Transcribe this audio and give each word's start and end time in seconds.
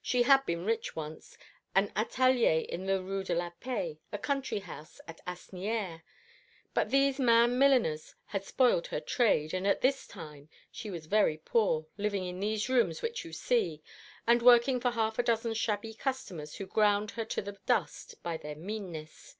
She 0.00 0.22
had 0.22 0.46
been 0.46 0.64
rich 0.64 0.94
once 0.94 1.36
an 1.74 1.90
atelier 1.96 2.64
in 2.68 2.86
the 2.86 3.02
Rue 3.02 3.24
de 3.24 3.34
la 3.34 3.50
Paix 3.50 3.98
a 4.12 4.16
country 4.16 4.60
house 4.60 5.00
at 5.08 5.20
Asnières 5.26 6.02
but 6.72 6.90
these 6.92 7.18
man 7.18 7.58
milliners 7.58 8.14
had 8.26 8.44
spoiled 8.44 8.86
her 8.86 9.00
trade, 9.00 9.52
and 9.52 9.66
at 9.66 9.80
this 9.80 10.06
time 10.06 10.48
she 10.70 10.88
was 10.88 11.06
very 11.06 11.36
poor, 11.36 11.84
living 11.98 12.24
in 12.24 12.38
these 12.38 12.68
rooms 12.68 13.02
which 13.02 13.24
you 13.24 13.32
see, 13.32 13.82
and 14.24 14.40
working 14.40 14.78
for 14.78 14.92
half 14.92 15.18
a 15.18 15.22
dozen 15.24 15.52
shabby 15.52 15.94
customers 15.94 16.54
who 16.54 16.66
ground 16.66 17.10
her 17.10 17.24
to 17.24 17.42
the 17.42 17.58
dust 17.66 18.22
by 18.22 18.36
their 18.36 18.54
meanness. 18.54 19.36